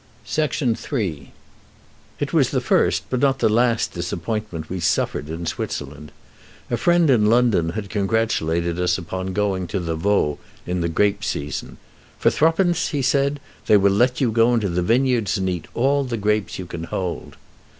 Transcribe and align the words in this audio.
III 0.35 1.31
It 2.19 2.33
was 2.33 2.49
the 2.49 2.59
first 2.59 3.03
but 3.11 3.19
not 3.19 3.37
the 3.37 3.47
last 3.47 3.93
disappointment 3.93 4.67
we 4.67 4.79
suffered 4.79 5.29
in 5.29 5.45
Switzerland. 5.45 6.11
A 6.71 6.77
friend 6.77 7.07
in 7.11 7.27
London 7.27 7.69
had 7.77 7.91
congratulated 7.91 8.79
us 8.79 8.97
upon 8.97 9.31
going 9.33 9.67
to 9.67 9.79
the 9.79 9.95
Vaud 9.95 10.39
in 10.65 10.81
the 10.81 10.89
grape 10.89 11.23
season. 11.23 11.77
"For 12.17 12.31
thruppence," 12.31 12.87
he 12.87 13.03
said, 13.03 13.39
"they 13.67 13.77
will 13.77 13.93
let 13.93 14.19
you 14.19 14.31
go 14.31 14.55
into 14.55 14.69
the 14.69 14.81
vineyards 14.81 15.37
and 15.37 15.47
eat 15.47 15.67
all 15.75 16.03
the 16.03 16.17
grapes 16.17 16.57
you 16.57 16.65
can 16.65 16.85
hold." 16.85 17.37